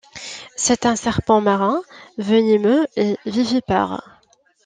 [0.55, 1.83] C'est un serpent marin
[2.17, 4.19] venimeux et vivipare.